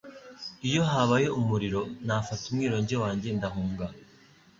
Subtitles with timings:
[0.67, 3.85] Iyo habaye umuriro, nafata umwironge wanjye ndahunga.